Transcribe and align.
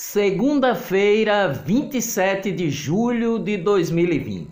Segunda-feira, 0.00 1.48
27 1.48 2.52
de 2.52 2.70
julho 2.70 3.36
de 3.36 3.56
2020. 3.56 4.48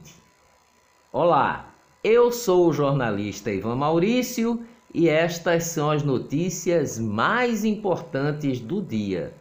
Olá, 1.12 1.72
eu 2.02 2.33
sou 2.33 2.67
o 2.67 2.72
jornalista 2.72 3.52
Ivan 3.52 3.76
Maurício 3.76 4.60
e 4.92 5.08
estas 5.08 5.62
são 5.67 5.92
as 5.92 6.02
notícias 6.02 6.98
mais 6.98 7.64
importantes 7.64 8.59
do 8.59 8.82
dia. 8.82 9.34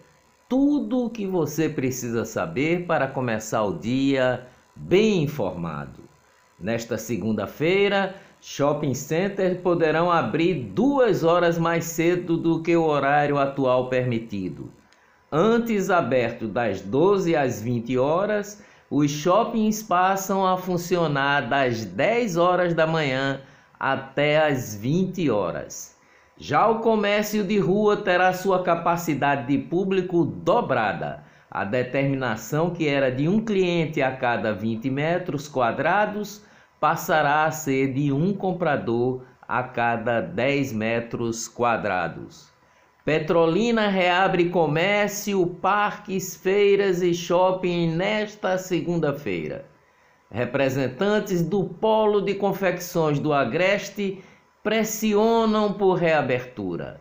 Tudo 0.47 1.05
o 1.05 1.09
que 1.09 1.25
você 1.25 1.67
precisa 1.67 2.23
saber 2.23 2.85
para 2.85 3.07
começar 3.07 3.63
o 3.63 3.79
dia 3.79 4.45
bem 4.75 5.23
informado. 5.23 6.03
Nesta 6.59 6.99
segunda-feira, 6.99 8.15
shopping 8.39 8.93
centers 8.93 9.59
poderão 9.59 10.11
abrir 10.11 10.65
duas 10.65 11.23
horas 11.23 11.57
mais 11.57 11.85
cedo 11.85 12.37
do 12.37 12.61
que 12.61 12.75
o 12.75 12.83
horário 12.83 13.39
atual 13.39 13.89
permitido. 13.89 14.71
Antes 15.31 15.89
aberto 15.89 16.47
das 16.47 16.81
12 16.81 17.35
às 17.35 17.59
20 17.61 17.97
horas, 17.97 18.63
os 18.91 19.09
shoppings 19.09 19.81
passam 19.81 20.45
a 20.45 20.55
funcionar 20.55 21.49
das 21.49 21.83
10 21.83 22.37
horas 22.37 22.73
da 22.75 22.85
manhã 22.85 23.41
até 23.79 24.45
as 24.45 24.75
20 24.75 25.27
horas. 25.31 25.97
Já 26.37 26.67
o 26.67 26.79
comércio 26.79 27.43
de 27.43 27.57
rua 27.57 27.97
terá 27.97 28.33
sua 28.33 28.61
capacidade 28.61 29.47
de 29.47 29.57
público 29.57 30.23
dobrada. 30.23 31.23
A 31.49 31.63
determinação 31.63 32.69
que 32.69 32.87
era 32.87 33.11
de 33.11 33.27
um 33.27 33.43
cliente 33.43 34.03
a 34.03 34.15
cada 34.15 34.53
20 34.53 34.89
metros 34.91 35.47
quadrados 35.47 36.43
passará 36.79 37.45
a 37.45 37.51
ser 37.51 37.93
de 37.93 38.11
um 38.11 38.31
comprador 38.31 39.23
a 39.47 39.63
cada 39.63 40.21
10 40.21 40.71
metros 40.73 41.47
quadrados. 41.47 42.54
Petrolina 43.05 43.87
reabre 43.87 44.49
comércio, 44.49 45.45
parques, 45.61 46.35
feiras 46.35 47.03
e 47.03 47.13
shopping 47.13 47.91
nesta 47.91 48.57
segunda-feira. 48.57 49.63
Representantes 50.31 51.43
do 51.43 51.65
Polo 51.65 52.19
de 52.19 52.33
Confecções 52.33 53.19
do 53.19 53.31
Agreste 53.31 54.23
pressionam 54.63 55.71
por 55.71 55.99
reabertura. 55.99 56.99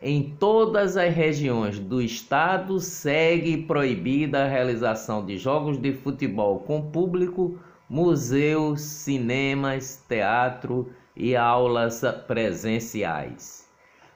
Em 0.00 0.36
todas 0.38 0.96
as 0.96 1.12
regiões 1.12 1.80
do 1.80 2.00
estado 2.00 2.78
segue 2.78 3.64
proibida 3.64 4.44
a 4.44 4.48
realização 4.48 5.26
de 5.26 5.36
jogos 5.36 5.76
de 5.76 5.92
futebol 5.92 6.60
com 6.60 6.92
público, 6.92 7.58
museus, 7.88 8.82
cinemas, 8.82 10.00
teatro 10.08 10.92
e 11.16 11.34
aulas 11.34 12.02
presenciais. 12.28 13.59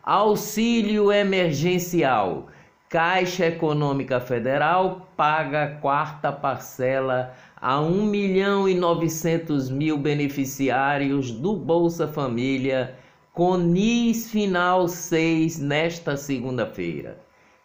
Auxílio 0.07 1.11
emergencial. 1.11 2.49
Caixa 2.91 3.47
Econômica 3.47 4.21
Federal 4.21 5.09
paga 5.17 5.79
quarta 5.81 6.31
parcela 6.31 7.33
a 7.57 7.81
1 7.81 8.05
milhão 8.05 8.69
e 8.69 8.75
900 8.75 9.71
mil 9.71 9.97
beneficiários 9.97 11.31
do 11.31 11.57
Bolsa 11.57 12.07
Família 12.07 12.95
com 13.33 13.57
NIS 13.57 14.31
final 14.31 14.89
6 14.89 15.59
nesta 15.61 16.19
segunda-feira. 16.19 17.19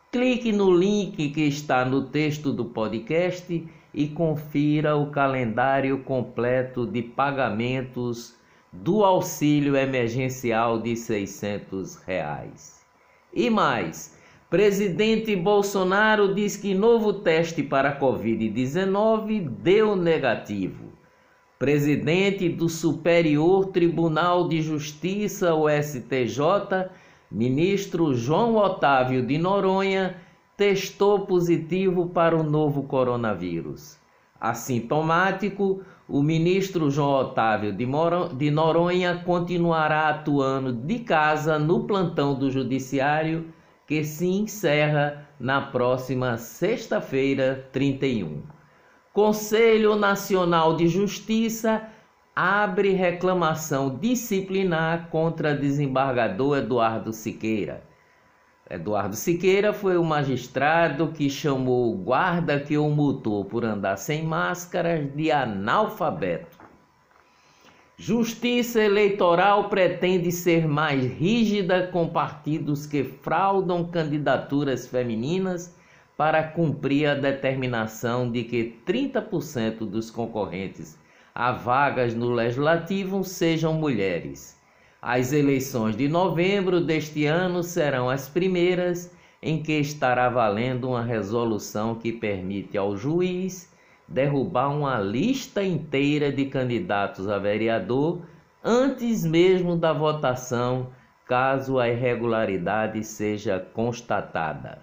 Clique 0.09 0.53
no 0.53 0.73
link 0.73 1.31
que 1.31 1.41
está 1.41 1.83
no 1.83 2.03
texto 2.03 2.53
do 2.53 2.63
podcast 2.63 3.67
e 3.93 4.07
confira 4.07 4.95
o 4.95 5.11
calendário 5.11 6.03
completo 6.03 6.87
de 6.87 7.01
pagamentos 7.01 8.38
do 8.71 9.03
auxílio 9.03 9.75
emergencial 9.75 10.79
de 10.79 10.95
600 10.95 11.95
reais. 11.97 12.85
E 13.33 13.49
mais, 13.49 14.17
presidente 14.49 15.35
Bolsonaro 15.35 16.33
diz 16.33 16.55
que 16.55 16.73
novo 16.73 17.13
teste 17.13 17.63
para 17.63 17.99
Covid-19 17.99 19.47
deu 19.47 19.95
negativo. 19.95 20.89
Presidente 21.57 22.47
do 22.47 22.69
Superior 22.69 23.67
Tribunal 23.67 24.47
de 24.47 24.61
Justiça, 24.61 25.53
o 25.53 25.67
STJ, 25.69 26.89
ministro 27.29 28.13
João 28.13 28.55
Otávio 28.55 29.25
de 29.25 29.37
Noronha, 29.37 30.15
testou 30.55 31.25
positivo 31.25 32.07
para 32.07 32.35
o 32.35 32.43
novo 32.43 32.83
coronavírus. 32.83 33.97
Assintomático, 34.39 35.81
o 36.09 36.23
ministro 36.23 36.89
João 36.89 37.21
Otávio 37.21 37.71
de 37.71 38.49
Noronha 38.49 39.21
continuará 39.23 40.09
atuando 40.09 40.73
de 40.73 40.99
casa 40.99 41.59
no 41.59 41.85
plantão 41.85 42.33
do 42.33 42.49
Judiciário, 42.49 43.53
que 43.85 44.03
se 44.03 44.25
encerra 44.25 45.29
na 45.39 45.61
próxima 45.61 46.35
sexta-feira, 46.35 47.69
31. 47.71 48.41
Conselho 49.13 49.95
Nacional 49.95 50.75
de 50.75 50.87
Justiça 50.87 51.87
abre 52.35 52.91
reclamação 52.93 53.95
disciplinar 53.95 55.09
contra 55.11 55.55
desembargador 55.55 56.57
Eduardo 56.57 57.13
Siqueira. 57.13 57.88
Eduardo 58.69 59.15
Siqueira 59.15 59.73
foi 59.73 59.97
o 59.97 60.03
magistrado 60.03 61.07
que 61.07 61.27
chamou 61.27 61.91
o 61.91 61.97
guarda 61.97 62.59
que 62.59 62.77
o 62.77 62.87
multou 62.87 63.43
por 63.43 63.65
andar 63.65 63.97
sem 63.97 64.21
máscaras 64.21 65.11
de 65.15 65.31
analfabeto. 65.31 66.59
Justiça 67.97 68.79
Eleitoral 68.79 69.69
pretende 69.69 70.31
ser 70.31 70.67
mais 70.67 71.03
rígida 71.03 71.87
com 71.87 72.07
partidos 72.07 72.85
que 72.85 73.03
fraudam 73.03 73.83
candidaturas 73.85 74.87
femininas 74.87 75.75
para 76.15 76.43
cumprir 76.43 77.07
a 77.07 77.15
determinação 77.15 78.31
de 78.31 78.43
que 78.43 78.77
30% 78.85 79.79
dos 79.79 80.11
concorrentes 80.11 80.95
a 81.33 81.51
vagas 81.51 82.13
no 82.13 82.29
legislativo 82.29 83.23
sejam 83.23 83.73
mulheres. 83.73 84.58
As 85.01 85.31
eleições 85.31 85.95
de 85.95 86.09
novembro 86.09 86.81
deste 86.81 87.25
ano 87.25 87.63
serão 87.63 88.09
as 88.09 88.27
primeiras 88.27 89.15
em 89.41 89.63
que 89.63 89.79
estará 89.79 90.27
valendo 90.27 90.89
uma 90.89 91.01
resolução 91.01 91.95
que 91.95 92.11
permite 92.11 92.77
ao 92.77 92.97
juiz 92.97 93.73
derrubar 94.05 94.69
uma 94.69 94.99
lista 94.99 95.63
inteira 95.63 96.31
de 96.31 96.47
candidatos 96.47 97.29
a 97.29 97.37
vereador 97.37 98.23
antes 98.61 99.23
mesmo 99.23 99.77
da 99.77 99.93
votação, 99.93 100.89
caso 101.25 101.79
a 101.79 101.87
irregularidade 101.87 103.01
seja 103.03 103.57
constatada. 103.73 104.81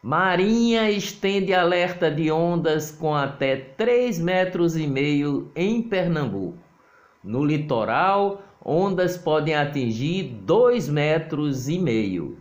Marinha 0.00 0.90
estende 0.90 1.52
alerta 1.52 2.08
de 2.10 2.30
ondas 2.30 2.92
com 2.92 3.14
até 3.14 3.56
3 3.56 4.20
metros 4.20 4.76
em 4.76 5.82
Pernambuco. 5.82 6.58
No 7.24 7.42
litoral, 7.42 8.42
ondas 8.64 9.16
podem 9.18 9.54
atingir 9.54 10.22
2 10.42 10.88
metros 10.88 11.68
e 11.68 11.78
meio. 11.78 12.38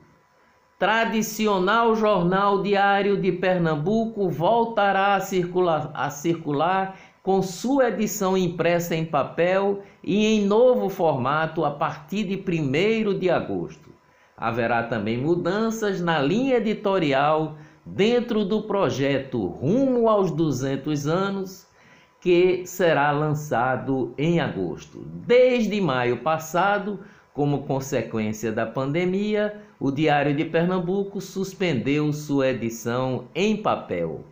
Tradicional 0.79 1.95
Jornal 1.95 2.61
Diário 2.61 3.19
de 3.19 3.31
Pernambuco 3.31 4.29
voltará 4.29 5.15
a 5.15 5.19
circular, 5.19 5.91
a 5.93 6.09
circular 6.09 6.97
com 7.21 7.41
sua 7.41 7.87
edição 7.87 8.37
impressa 8.37 8.95
em 8.95 9.05
papel 9.05 9.81
e 10.03 10.25
em 10.25 10.45
novo 10.45 10.89
formato 10.89 11.63
a 11.63 11.71
partir 11.71 12.25
de 12.25 12.35
1 12.35 13.17
de 13.17 13.29
agosto. 13.29 13.91
Haverá 14.35 14.83
também 14.83 15.17
mudanças 15.17 16.01
na 16.01 16.19
linha 16.19 16.57
editorial 16.57 17.55
dentro 17.85 18.43
do 18.43 18.63
projeto 18.63 19.45
Rumo 19.45 20.09
aos 20.09 20.31
200 20.31 21.07
anos 21.07 21.72
que 22.23 22.65
será 22.65 23.11
lançado 23.11 24.13
em 24.17 24.39
agosto. 24.39 24.99
Desde 25.27 25.81
maio 25.81 26.19
passado, 26.19 27.01
como 27.33 27.63
consequência 27.63 28.49
da 28.49 28.65
pandemia, 28.65 29.61
o 29.77 29.91
Diário 29.91 30.33
de 30.33 30.45
Pernambuco 30.45 31.19
suspendeu 31.19 32.13
sua 32.13 32.47
edição 32.47 33.25
em 33.35 33.57
papel. 33.57 34.23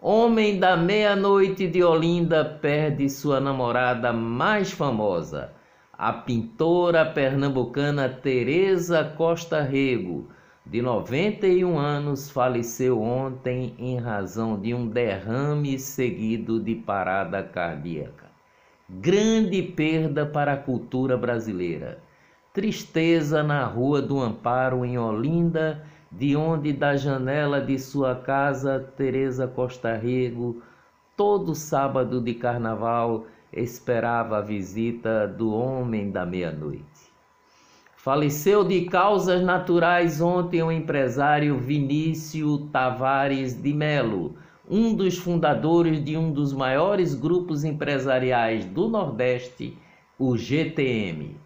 Homem 0.00 0.60
da 0.60 0.76
meia-noite 0.76 1.66
de 1.66 1.82
Olinda 1.82 2.44
perde 2.44 3.10
sua 3.10 3.40
namorada 3.40 4.12
mais 4.12 4.70
famosa, 4.70 5.50
a 5.92 6.12
pintora 6.12 7.04
pernambucana 7.04 8.08
Teresa 8.08 9.02
Costa 9.02 9.60
Rego 9.60 10.28
de 10.70 10.82
91 10.82 11.78
anos, 11.78 12.30
faleceu 12.30 13.00
ontem 13.00 13.74
em 13.78 13.96
razão 13.98 14.60
de 14.60 14.74
um 14.74 14.86
derrame 14.86 15.78
seguido 15.78 16.60
de 16.60 16.74
parada 16.74 17.42
cardíaca. 17.42 18.26
Grande 18.86 19.62
perda 19.62 20.26
para 20.26 20.52
a 20.52 20.56
cultura 20.58 21.16
brasileira. 21.16 21.98
Tristeza 22.52 23.42
na 23.42 23.64
Rua 23.64 24.02
do 24.02 24.20
Amparo, 24.20 24.84
em 24.84 24.98
Olinda, 24.98 25.86
de 26.12 26.36
onde 26.36 26.72
da 26.74 26.96
janela 26.96 27.62
de 27.62 27.78
sua 27.78 28.14
casa 28.14 28.78
Teresa 28.94 29.48
Costa 29.48 29.96
Rego, 29.96 30.62
todo 31.16 31.54
sábado 31.54 32.20
de 32.20 32.34
carnaval, 32.34 33.24
esperava 33.50 34.38
a 34.38 34.42
visita 34.42 35.26
do 35.26 35.50
homem 35.50 36.10
da 36.10 36.26
meia-noite. 36.26 37.07
Faleceu 38.08 38.64
de 38.64 38.86
causas 38.86 39.42
naturais 39.42 40.18
ontem 40.18 40.62
o 40.62 40.72
empresário 40.72 41.58
Vinícius 41.58 42.62
Tavares 42.72 43.52
de 43.52 43.70
Melo, 43.74 44.34
um 44.66 44.94
dos 44.94 45.18
fundadores 45.18 46.02
de 46.02 46.16
um 46.16 46.32
dos 46.32 46.54
maiores 46.54 47.14
grupos 47.14 47.64
empresariais 47.64 48.64
do 48.64 48.88
Nordeste, 48.88 49.76
o 50.18 50.38
GTM. 50.38 51.36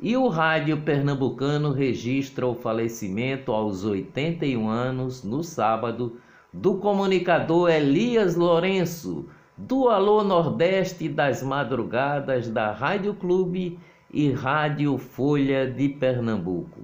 E 0.00 0.16
o 0.16 0.26
rádio 0.26 0.80
pernambucano 0.80 1.70
registra 1.70 2.48
o 2.48 2.56
falecimento 2.56 3.52
aos 3.52 3.84
81 3.84 4.68
anos, 4.68 5.22
no 5.22 5.44
sábado, 5.44 6.16
do 6.52 6.78
comunicador 6.78 7.70
Elias 7.70 8.34
Lourenço, 8.34 9.26
do 9.56 9.88
Alô 9.88 10.24
Nordeste 10.24 11.08
das 11.08 11.44
Madrugadas 11.44 12.48
da 12.48 12.72
Rádio 12.72 13.14
Clube 13.14 13.78
e 14.12 14.30
Rádio 14.30 14.98
Folha 14.98 15.66
de 15.66 15.88
Pernambuco. 15.88 16.80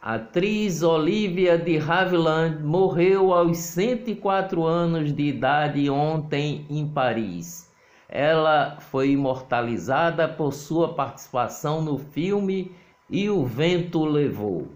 A 0.00 0.14
atriz 0.14 0.82
Olivia 0.82 1.58
de 1.58 1.76
Havilland 1.76 2.62
morreu 2.62 3.34
aos 3.34 3.58
104 3.58 4.64
anos 4.64 5.12
de 5.12 5.24
idade 5.24 5.90
ontem 5.90 6.64
em 6.70 6.88
Paris. 6.88 7.70
Ela 8.08 8.78
foi 8.80 9.10
imortalizada 9.10 10.26
por 10.26 10.54
sua 10.54 10.94
participação 10.94 11.82
no 11.82 11.98
filme 11.98 12.72
E 13.10 13.28
o 13.28 13.44
Vento 13.44 14.02
Levou. 14.06 14.68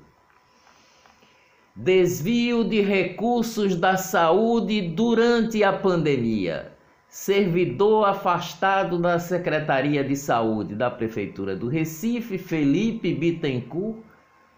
Desvio 1.74 2.62
de 2.62 2.82
recursos 2.82 3.74
da 3.74 3.96
saúde 3.96 4.82
durante 4.82 5.64
a 5.64 5.72
pandemia 5.72 6.73
servidor 7.14 8.08
afastado 8.08 8.98
da 8.98 9.20
Secretaria 9.20 10.02
de 10.02 10.16
Saúde 10.16 10.74
da 10.74 10.90
Prefeitura 10.90 11.54
do 11.54 11.68
Recife, 11.68 12.36
Felipe 12.38 13.14
Bittencourt, 13.14 13.98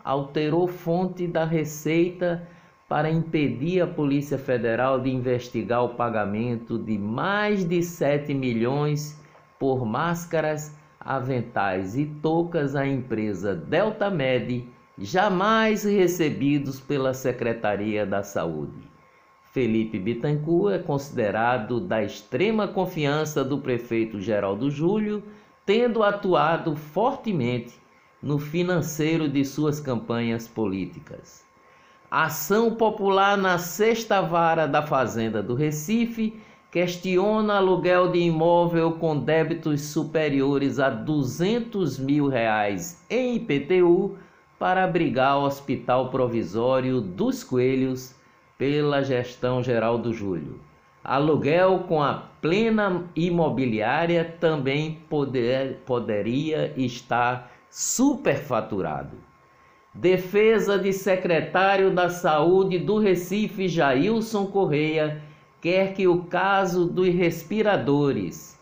alterou 0.03 0.67
fonte 0.67 1.26
da 1.26 1.44
Receita 1.44 2.49
para 2.88 3.11
impedir 3.11 3.82
a 3.82 3.87
Polícia 3.87 4.38
Federal 4.38 4.99
de 4.99 5.11
investigar 5.11 5.85
o 5.85 5.91
pagamento 5.97 6.79
de 6.79 6.97
mais 6.97 7.62
de 7.62 7.82
7 7.82 8.32
milhões 8.32 9.20
por 9.59 9.85
máscaras, 9.85 10.75
aventais 10.99 11.94
e 11.94 12.06
toucas 12.06 12.75
à 12.75 12.87
empresa 12.87 13.55
Delta 13.55 14.09
Med, 14.09 14.67
jamais 14.97 15.85
recebidos 15.85 16.81
pela 16.81 17.12
Secretaria 17.12 18.06
da 18.06 18.23
Saúde. 18.23 18.95
Felipe 19.56 19.99
Bittencourt 19.99 20.75
é 20.75 20.79
considerado 20.79 21.81
da 21.81 22.05
extrema 22.05 22.69
confiança 22.69 23.43
do 23.43 23.56
prefeito 23.56 24.20
Geraldo 24.20 24.70
Júlio, 24.70 25.23
tendo 25.64 26.03
atuado 26.03 26.76
fortemente 26.76 27.73
no 28.23 28.38
financeiro 28.38 29.26
de 29.26 29.43
suas 29.47 29.81
campanhas 29.81 30.47
políticas. 30.47 31.43
Ação 32.11 32.75
popular 32.75 33.38
na 33.38 33.56
sexta 33.56 34.20
vara 34.20 34.67
da 34.67 34.82
Fazenda 34.82 35.43
do 35.43 35.55
Recife 35.55 36.38
questiona 36.70 37.55
aluguel 37.55 38.12
de 38.12 38.19
imóvel 38.19 38.93
com 38.93 39.19
débitos 39.19 39.81
superiores 39.81 40.79
a 40.79 40.91
200 40.91 41.99
mil 41.99 42.29
reais 42.29 43.02
em 43.09 43.37
IPTU 43.37 44.19
para 44.59 44.85
abrigar 44.85 45.38
o 45.38 45.47
Hospital 45.47 46.11
Provisório 46.11 47.00
dos 47.00 47.43
Coelhos 47.43 48.15
pela 48.58 49.03
gestão 49.03 49.62
geral 49.62 49.99
do 49.99 50.12
Júlio. 50.12 50.61
Aluguel 51.05 51.85
com 51.87 52.03
a 52.03 52.14
plena 52.41 53.05
imobiliária 53.14 54.37
também 54.41 54.99
poder, 55.08 55.82
poderia 55.87 56.73
estar 56.76 57.53
superfaturado. 57.70 59.17
Defesa 59.94 60.79
de 60.79 60.93
secretário 60.93 61.91
da 61.91 62.08
Saúde 62.08 62.79
do 62.79 62.99
Recife, 62.99 63.69
Jailson 63.69 64.47
Correia, 64.47 65.23
quer 65.61 65.94
que 65.94 66.06
o 66.06 66.25
caso 66.25 66.87
dos 66.87 67.09
respiradores 67.09 68.56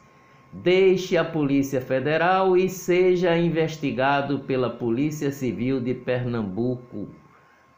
deixe 0.53 1.17
a 1.17 1.25
Polícia 1.25 1.81
Federal 1.81 2.57
e 2.57 2.69
seja 2.69 3.37
investigado 3.37 4.41
pela 4.41 4.71
Polícia 4.71 5.33
Civil 5.33 5.81
de 5.81 5.95
Pernambuco. 5.95 7.09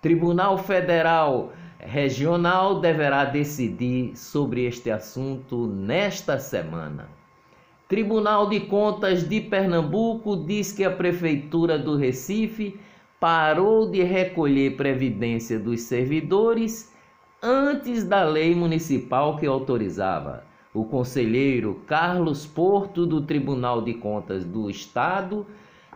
Tribunal 0.03 0.59
Federal 0.59 1.53
regional 1.87 2.81
deverá 2.81 3.25
decidir 3.25 4.17
sobre 4.17 4.67
este 4.67 4.91
assunto 4.91 5.67
nesta 5.67 6.39
semana. 6.39 7.09
Tribunal 7.89 8.49
de 8.49 8.61
Contas 8.61 9.29
de 9.29 9.41
Pernambuco 9.41 10.37
diz 10.37 10.73
que 10.73 10.85
a 10.85 10.91
Prefeitura 10.91 11.79
do 11.79 11.97
Recife 11.97 12.79
parou 13.21 13.89
de 13.89 14.03
recolher 14.03 14.77
previdência 14.77 15.59
dos 15.59 15.83
servidores 15.83 16.93
antes 17.41 18.03
da 18.03 18.25
lei 18.25 18.55
municipal 18.55 19.37
que 19.37 19.47
autorizava. 19.47 20.45
O 20.75 20.85
conselheiro 20.85 21.81
Carlos 21.87 22.45
Porto, 22.45 23.07
do 23.07 23.23
Tribunal 23.23 23.81
de 23.81 23.95
Contas 23.95 24.45
do 24.45 24.69
Estado, 24.69 25.47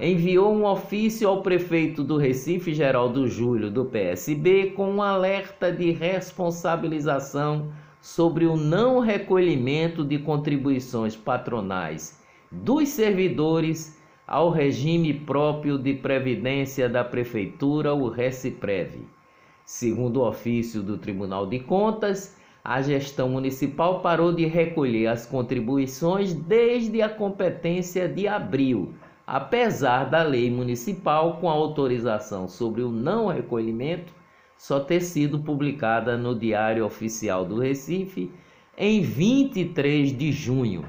enviou 0.00 0.54
um 0.54 0.64
ofício 0.64 1.28
ao 1.28 1.42
prefeito 1.42 2.02
do 2.02 2.16
Recife, 2.16 2.72
Geraldo 2.72 3.28
Júlio, 3.28 3.70
do 3.70 3.84
PSB, 3.84 4.72
com 4.74 4.90
um 4.90 5.02
alerta 5.02 5.70
de 5.70 5.90
responsabilização 5.90 7.70
sobre 8.00 8.46
o 8.46 8.56
não 8.56 9.00
recolhimento 9.00 10.02
de 10.02 10.18
contribuições 10.18 11.14
patronais 11.14 12.18
dos 12.50 12.88
servidores 12.88 14.00
ao 14.26 14.48
regime 14.48 15.12
próprio 15.12 15.76
de 15.76 15.92
previdência 15.92 16.88
da 16.88 17.04
prefeitura, 17.04 17.92
o 17.92 18.08
Reciprev. 18.08 19.02
Segundo 19.66 20.20
o 20.20 20.28
ofício 20.28 20.82
do 20.82 20.96
Tribunal 20.96 21.46
de 21.46 21.58
Contas, 21.58 22.38
a 22.64 22.80
gestão 22.80 23.28
municipal 23.28 24.00
parou 24.00 24.32
de 24.32 24.46
recolher 24.46 25.08
as 25.08 25.26
contribuições 25.26 26.32
desde 26.32 27.02
a 27.02 27.08
competência 27.08 28.08
de 28.08 28.26
abril 28.26 28.94
apesar 29.32 30.10
da 30.10 30.24
lei 30.24 30.50
municipal 30.50 31.34
com 31.34 31.48
autorização 31.48 32.48
sobre 32.48 32.82
o 32.82 32.90
não 32.90 33.28
recolhimento 33.28 34.12
só 34.58 34.80
ter 34.80 35.00
sido 35.00 35.38
publicada 35.38 36.16
no 36.16 36.36
Diário 36.36 36.84
Oficial 36.84 37.44
do 37.44 37.60
Recife 37.60 38.28
em 38.76 39.00
23 39.02 40.18
de 40.18 40.32
junho. 40.32 40.84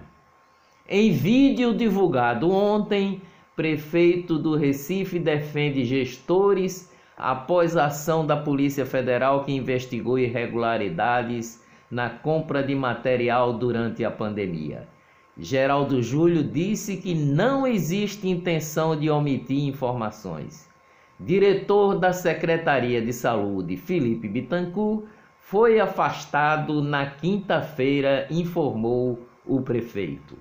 Em 0.89 1.11
vídeo 1.11 1.71
divulgado 1.71 2.49
ontem, 2.49 3.21
prefeito 3.55 4.39
do 4.39 4.55
Recife 4.55 5.19
defende 5.19 5.85
gestores 5.85 6.91
após 7.15 7.77
ação 7.77 8.25
da 8.25 8.35
Polícia 8.35 8.87
Federal 8.87 9.43
que 9.43 9.51
investigou 9.51 10.17
irregularidades 10.17 11.63
na 11.91 12.09
compra 12.09 12.63
de 12.63 12.73
material 12.73 13.53
durante 13.53 14.03
a 14.03 14.09
pandemia. 14.09 14.87
Geraldo 15.37 16.01
Júlio 16.03 16.43
disse 16.43 16.97
que 16.97 17.15
não 17.15 17.65
existe 17.65 18.27
intenção 18.27 18.99
de 18.99 19.09
omitir 19.09 19.65
informações. 19.65 20.69
Diretor 21.19 21.97
da 21.97 22.11
Secretaria 22.11 23.01
de 23.01 23.13
Saúde, 23.13 23.77
Felipe 23.77 24.27
Bittencourt, 24.27 25.05
foi 25.39 25.79
afastado 25.79 26.81
na 26.81 27.05
quinta-feira, 27.05 28.27
informou 28.29 29.19
o 29.45 29.61
prefeito. 29.61 30.37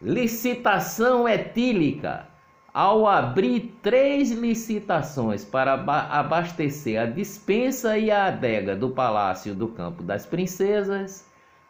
Licitação 0.00 1.28
etílica. 1.28 2.28
Ao 2.72 3.06
abrir 3.06 3.78
três 3.80 4.30
licitações 4.30 5.44
para 5.44 5.72
abastecer 5.72 7.00
a 7.00 7.06
dispensa 7.06 7.96
e 7.96 8.10
a 8.10 8.26
adega 8.26 8.76
do 8.76 8.90
Palácio 8.90 9.54
do 9.54 9.68
Campo 9.68 10.02
das 10.02 10.26
Princesas, 10.26 11.26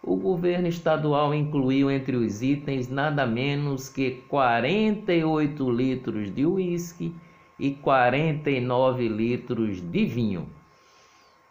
o 0.07 0.15
governo 0.15 0.69
estadual 0.69 1.35
incluiu 1.35 1.91
entre 1.91 2.17
os 2.17 2.41
itens 2.41 2.89
nada 2.89 3.27
menos 3.27 3.89
que 3.89 4.23
48 4.29 5.69
litros 5.69 6.33
de 6.33 6.47
uísque 6.47 7.13
e 7.59 7.73
49 7.73 9.09
litros 9.09 9.81
de 9.81 10.05
vinho. 10.07 10.49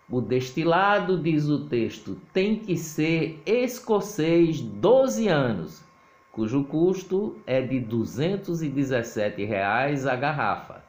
O 0.09 0.21
destilado, 0.21 1.21
diz 1.21 1.50
o 1.50 1.65
texto, 1.65 2.17
tem 2.31 2.55
que 2.55 2.77
ser 2.77 3.41
escocês 3.45 4.62
12 4.62 5.27
anos, 5.27 5.83
cujo 6.31 6.63
custo 6.63 7.35
é 7.45 7.62
de 7.62 7.79
217 7.81 9.43
reais 9.43 10.07
a 10.07 10.15
garrafa. 10.15 10.81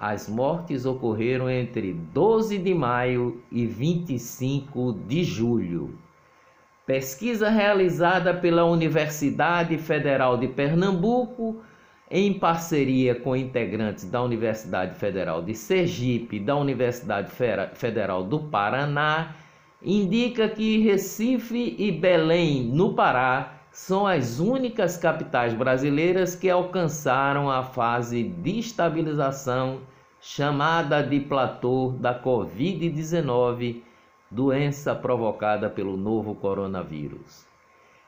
As 0.03 0.29
mortes 0.29 0.85
ocorreram 0.85 1.49
entre 1.49 1.93
12 1.93 2.59
de 2.59 2.75
maio 2.75 3.41
e 3.53 3.65
25 3.65 4.95
de 5.07 5.23
julho. 5.23 5.97
Pesquisa 6.85 7.49
realizada 7.49 8.35
pela 8.35 8.65
Universidade 8.65 9.79
Federal 9.79 10.37
de 10.37 10.49
Pernambuco, 10.49 11.63
em 12.11 12.37
parceria 12.37 13.15
com 13.15 13.37
integrantes 13.37 14.03
da 14.11 14.21
Universidade 14.21 14.97
Federal 14.97 15.41
de 15.41 15.55
Sergipe 15.55 16.39
e 16.39 16.41
da 16.41 16.57
Universidade 16.57 17.31
Federal 17.75 18.25
do 18.25 18.41
Paraná, 18.41 19.37
indica 19.81 20.49
que 20.49 20.79
Recife 20.79 21.77
e 21.79 21.93
Belém, 21.93 22.65
no 22.65 22.95
Pará, 22.95 23.62
são 23.73 24.07
as 24.07 24.39
únicas 24.39 24.99
capitais 24.99 25.55
brasileiras 25.55 26.37
que 26.37 26.51
alcançaram 26.51 27.51
a 27.51 27.63
fase 27.63 28.23
de 28.23 28.59
estabilização 28.59 29.81
chamada 30.21 31.03
de 31.03 31.19
platô 31.19 31.95
da 31.99 32.15
Covid-19, 32.23 33.83
doença 34.31 34.95
provocada 34.95 35.71
pelo 35.71 35.97
novo 35.97 36.35
coronavírus. 36.35 37.47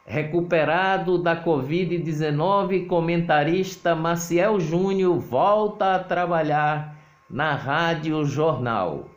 Recuperado 0.04 1.16
da 1.16 1.34
Covid-19, 1.42 2.86
comentarista 2.86 3.94
Maciel 3.94 4.60
Júnior 4.60 5.18
volta 5.18 5.94
a 5.94 5.98
trabalhar 5.98 6.94
na 7.28 7.54
Rádio 7.54 8.22
Jornal. 8.26 9.08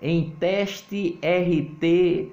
Em 0.00 0.30
teste 0.30 1.18
RT-PCR, 1.22 2.32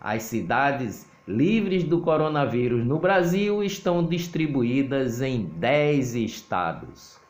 As 0.00 0.22
cidades 0.22 1.06
livres 1.28 1.84
do 1.84 2.00
coronavírus 2.00 2.86
no 2.86 2.98
Brasil 2.98 3.62
estão 3.62 4.02
distribuídas 4.02 5.20
em 5.20 5.44
10 5.44 6.14
estados. 6.14 7.20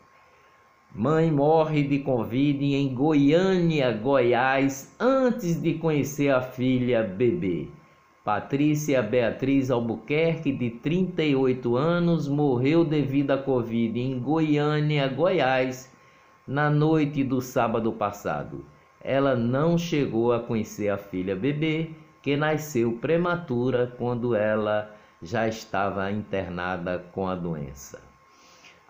Mãe 0.95 1.33
morre 1.33 1.83
de 1.83 1.99
Covid 1.99 2.65
em 2.65 2.95
Goiânia, 2.95 3.93
Goiás, 3.93 4.95
antes 5.01 5.61
de 5.61 5.75
conhecer 5.75 6.31
a 6.31 6.41
filha 6.41 7.03
bebê. 7.03 7.67
Patrícia 8.25 9.03
Beatriz 9.03 9.71
Albuquerque, 9.71 10.53
de 10.53 10.71
38 10.71 11.77
anos, 11.77 12.29
morreu 12.29 12.85
devido 12.85 13.33
à 13.33 13.39
Covid 13.39 13.99
em 13.99 14.19
Goiânia, 14.21 15.09
Goiás, 15.09 15.93
na 16.47 16.71
noite 16.71 17.25
do 17.25 17.41
sábado 17.41 17.93
passado. 17.93 18.65
Ela 19.03 19.35
não 19.35 19.79
chegou 19.79 20.33
a 20.33 20.39
conhecer 20.39 20.89
a 20.89 20.99
filha 20.99 21.35
bebê, 21.35 21.91
que 22.23 22.37
nasceu 22.37 22.93
prematura 23.01 23.93
quando 23.99 24.35
ela 24.35 24.95
já 25.23 25.49
estava 25.49 26.11
internada 26.11 27.05
com 27.13 27.29
a 27.29 27.35
doença. 27.35 28.01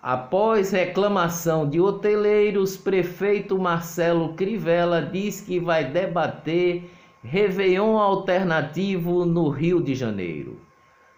Após 0.03 0.71
reclamação 0.71 1.69
de 1.69 1.79
hoteleiros, 1.81 2.77
prefeito 2.77 3.59
Marcelo 3.59 4.35
Crivella 4.35 5.03
diz 5.03 5.43
que 5.43 5.61
vai 5.61 5.85
debater 5.85 6.91
Réveillon 7.23 7.99
alternativo 7.99 9.27
no 9.27 9.51
Rio 9.51 9.83
de 9.83 9.95
Janeiro. 9.95 10.59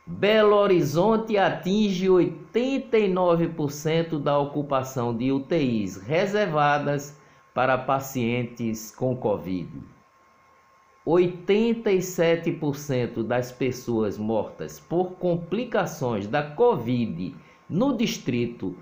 Belo 0.04 0.56
Horizonte 0.56 1.38
atinge 1.38 2.08
89% 2.08 4.20
da 4.20 4.36
ocupação 4.36 5.16
de 5.16 5.30
UTIs 5.30 5.96
reservadas 5.96 7.16
para 7.54 7.78
pacientes 7.78 8.90
com 8.90 9.16
Covid. 9.16 9.70
87% 11.06 13.22
das 13.24 13.50
pessoas 13.50 14.16
mortas 14.16 14.78
por 14.78 15.12
complicações 15.12 16.28
da 16.28 16.44
Covid 16.44 17.34
no 17.68 17.96
Distrito 17.96 18.76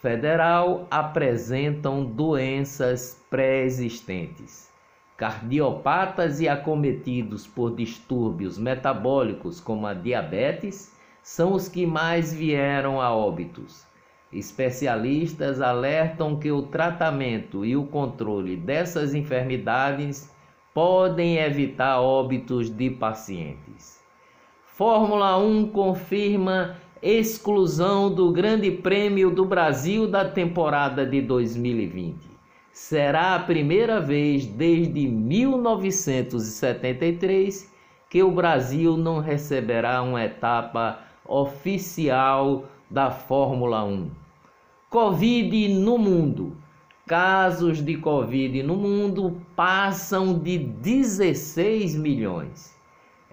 Federal 0.00 0.86
apresentam 0.88 2.04
doenças 2.04 3.20
pré-existentes. 3.28 4.70
Cardiopatas 5.16 6.40
e 6.40 6.48
acometidos 6.48 7.44
por 7.44 7.74
distúrbios 7.74 8.56
metabólicos, 8.56 9.60
como 9.60 9.88
a 9.88 9.94
diabetes, 9.94 10.96
são 11.20 11.54
os 11.54 11.68
que 11.68 11.84
mais 11.84 12.32
vieram 12.32 13.00
a 13.00 13.12
óbitos. 13.12 13.84
Especialistas 14.32 15.60
alertam 15.60 16.38
que 16.38 16.52
o 16.52 16.62
tratamento 16.62 17.64
e 17.64 17.74
o 17.74 17.84
controle 17.84 18.56
dessas 18.56 19.12
enfermidades 19.12 20.30
podem 20.74 21.38
evitar 21.38 22.00
óbitos 22.00 22.68
de 22.70 22.90
pacientes. 22.90 24.00
Fórmula 24.64 25.38
1 25.38 25.68
confirma 25.68 26.76
exclusão 27.02 28.12
do 28.12 28.32
Grande 28.32 28.70
Prêmio 28.70 29.30
do 29.30 29.44
Brasil 29.44 30.06
da 30.06 30.24
temporada 30.24 31.04
de 31.06 31.20
2020. 31.20 32.16
Será 32.72 33.34
a 33.34 33.40
primeira 33.40 34.00
vez 34.00 34.46
desde 34.46 35.08
1973 35.08 37.76
que 38.08 38.22
o 38.22 38.30
Brasil 38.30 38.96
não 38.96 39.18
receberá 39.18 40.00
uma 40.02 40.24
etapa 40.24 41.00
oficial 41.26 42.64
da 42.90 43.10
Fórmula 43.10 43.84
1. 43.84 44.10
Covid 44.88 45.68
no 45.74 45.98
mundo. 45.98 46.56
Casos 47.08 47.84
de 47.84 47.96
Covid 47.96 48.62
no 48.62 48.76
mundo 48.76 49.40
passam 49.56 50.38
de 50.38 50.58
16 50.58 51.96
milhões 51.96 52.78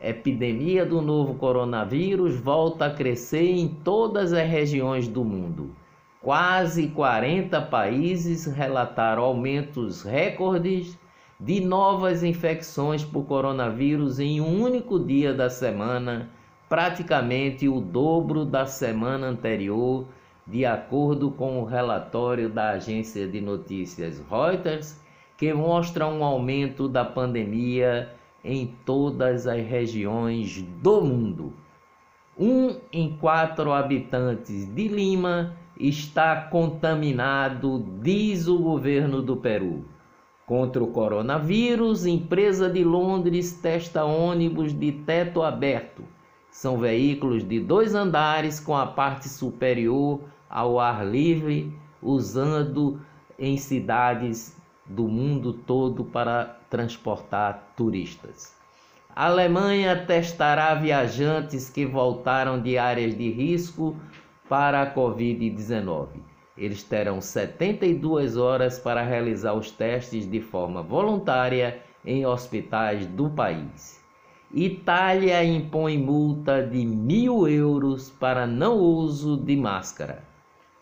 epidemia 0.01 0.85
do 0.85 1.01
novo 1.01 1.33
coronavírus 1.35 2.35
volta 2.35 2.85
a 2.85 2.89
crescer 2.91 3.51
em 3.51 3.67
todas 3.67 4.33
as 4.33 4.47
regiões 4.47 5.07
do 5.07 5.23
mundo. 5.23 5.75
Quase 6.21 6.87
40 6.87 7.61
países 7.63 8.45
relataram 8.45 9.23
aumentos 9.23 10.03
recordes 10.03 10.97
de 11.39 11.59
novas 11.59 12.23
infecções 12.23 13.03
por 13.03 13.25
coronavírus 13.25 14.19
em 14.19 14.39
um 14.39 14.61
único 14.63 14.99
dia 14.99 15.33
da 15.33 15.49
semana, 15.49 16.29
praticamente 16.69 17.67
o 17.67 17.81
dobro 17.81 18.45
da 18.45 18.65
semana 18.65 19.27
anterior, 19.27 20.05
de 20.47 20.65
acordo 20.65 21.31
com 21.31 21.59
o 21.59 21.65
relatório 21.65 22.49
da 22.49 22.71
agência 22.71 23.27
de 23.27 23.41
notícias 23.41 24.21
Reuters, 24.29 24.99
que 25.37 25.51
mostra 25.53 26.07
um 26.07 26.23
aumento 26.23 26.87
da 26.87 27.03
pandemia 27.03 28.09
em 28.43 28.67
todas 28.85 29.47
as 29.47 29.65
regiões 29.65 30.61
do 30.81 31.01
mundo. 31.01 31.53
Um 32.37 32.77
em 32.91 33.17
quatro 33.17 33.71
habitantes 33.71 34.65
de 34.73 34.87
Lima 34.87 35.55
está 35.79 36.35
contaminado, 36.35 37.83
diz 38.01 38.47
o 38.47 38.59
governo 38.59 39.21
do 39.21 39.35
Peru. 39.35 39.85
Contra 40.45 40.83
o 40.83 40.87
coronavírus, 40.87 42.05
empresa 42.05 42.69
de 42.69 42.83
Londres 42.83 43.53
testa 43.53 44.05
ônibus 44.05 44.77
de 44.77 44.91
teto 44.91 45.41
aberto. 45.41 46.03
São 46.55 46.77
veículos 46.77 47.45
de 47.45 47.59
dois 47.59 47.93
andares 47.93 48.61
com 48.61 48.77
a 48.77 48.87
parte 48.87 49.27
superior 49.27 50.21
ao 50.49 50.79
ar 50.79 51.05
livre, 51.05 51.77
usando 52.01 52.97
em 53.37 53.57
cidades 53.57 54.55
do 54.85 55.03
mundo 55.05 55.51
todo 55.51 56.05
para 56.05 56.57
transportar 56.69 57.73
turistas. 57.75 58.55
A 59.13 59.25
Alemanha 59.25 60.05
testará 60.05 60.73
viajantes 60.75 61.69
que 61.69 61.85
voltaram 61.85 62.61
de 62.61 62.77
áreas 62.77 63.17
de 63.17 63.29
risco 63.29 63.93
para 64.47 64.81
a 64.81 64.95
Covid-19. 64.95 66.07
Eles 66.57 66.83
terão 66.83 67.19
72 67.19 68.37
horas 68.37 68.79
para 68.79 69.01
realizar 69.01 69.55
os 69.55 69.71
testes 69.71 70.25
de 70.25 70.39
forma 70.39 70.81
voluntária 70.81 71.81
em 72.05 72.25
hospitais 72.25 73.05
do 73.07 73.29
país. 73.29 74.04
Itália 74.53 75.43
impõe 75.43 75.97
multa 75.97 76.61
de 76.61 76.85
mil 76.85 77.47
euros 77.47 78.11
para 78.11 78.45
não 78.45 78.77
uso 78.77 79.35
de 79.35 79.55
máscara. 79.55 80.23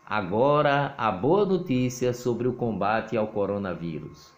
Agora, 0.06 0.94
a 0.98 1.10
boa 1.10 1.46
notícia 1.46 2.14
sobre 2.14 2.46
o 2.48 2.54
combate 2.54 3.16
ao 3.16 3.28
coronavírus. 3.28 4.34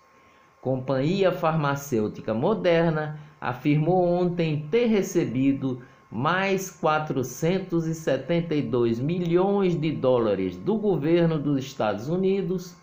Companhia 0.61 1.31
farmacêutica 1.31 2.35
Moderna 2.35 3.19
afirmou 3.41 4.07
ontem 4.07 4.67
ter 4.69 4.85
recebido 4.85 5.81
mais 6.09 6.69
472 6.69 8.99
milhões 8.99 9.75
de 9.75 9.91
dólares 9.91 10.55
do 10.55 10.77
governo 10.77 11.39
dos 11.39 11.65
Estados 11.65 12.07
Unidos 12.07 12.75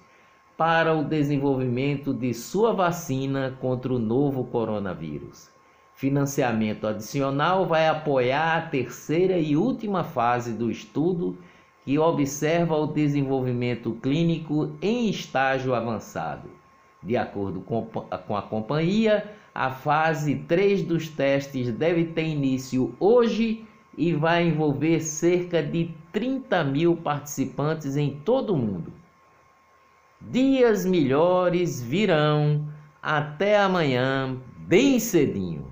para 0.56 0.92
o 0.92 1.04
desenvolvimento 1.04 2.12
de 2.12 2.34
sua 2.34 2.72
vacina 2.72 3.56
contra 3.60 3.94
o 3.94 3.98
novo 3.98 4.42
coronavírus. 4.44 5.51
Financiamento 6.02 6.88
adicional 6.88 7.64
vai 7.64 7.86
apoiar 7.86 8.56
a 8.56 8.62
terceira 8.62 9.38
e 9.38 9.56
última 9.56 10.02
fase 10.02 10.52
do 10.52 10.68
estudo 10.68 11.38
que 11.84 11.96
observa 11.96 12.74
o 12.74 12.88
desenvolvimento 12.88 13.92
clínico 14.02 14.72
em 14.82 15.08
estágio 15.08 15.76
avançado. 15.76 16.50
De 17.00 17.16
acordo 17.16 17.60
com 17.60 18.36
a 18.36 18.42
companhia, 18.42 19.32
a 19.54 19.70
fase 19.70 20.34
3 20.48 20.82
dos 20.82 21.08
testes 21.08 21.70
deve 21.72 22.06
ter 22.06 22.26
início 22.26 22.96
hoje 22.98 23.64
e 23.96 24.12
vai 24.12 24.48
envolver 24.48 24.98
cerca 24.98 25.62
de 25.62 25.94
30 26.10 26.64
mil 26.64 26.96
participantes 26.96 27.96
em 27.96 28.16
todo 28.24 28.54
o 28.54 28.58
mundo. 28.58 28.92
Dias 30.20 30.84
melhores 30.84 31.80
virão. 31.80 32.66
Até 33.00 33.56
amanhã, 33.56 34.36
bem 34.66 34.98
cedinho. 34.98 35.71